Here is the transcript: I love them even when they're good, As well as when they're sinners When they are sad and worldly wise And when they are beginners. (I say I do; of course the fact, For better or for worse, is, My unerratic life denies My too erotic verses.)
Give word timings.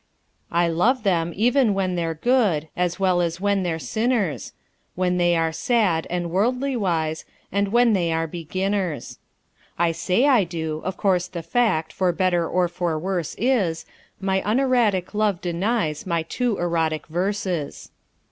I 0.51 0.67
love 0.67 1.03
them 1.03 1.31
even 1.35 1.75
when 1.75 1.93
they're 1.93 2.15
good, 2.15 2.69
As 2.75 2.99
well 2.99 3.21
as 3.21 3.39
when 3.39 3.61
they're 3.61 3.77
sinners 3.77 4.51
When 4.95 5.17
they 5.17 5.35
are 5.35 5.51
sad 5.51 6.07
and 6.09 6.31
worldly 6.31 6.75
wise 6.75 7.23
And 7.51 7.67
when 7.67 7.93
they 7.93 8.11
are 8.11 8.25
beginners. 8.25 9.19
(I 9.77 9.91
say 9.91 10.25
I 10.25 10.43
do; 10.43 10.81
of 10.83 10.97
course 10.97 11.27
the 11.27 11.43
fact, 11.43 11.93
For 11.93 12.11
better 12.11 12.49
or 12.49 12.67
for 12.67 12.97
worse, 12.97 13.35
is, 13.37 13.85
My 14.19 14.41
unerratic 14.43 15.13
life 15.13 15.39
denies 15.39 16.07
My 16.07 16.23
too 16.23 16.57
erotic 16.57 17.05
verses.) 17.05 17.91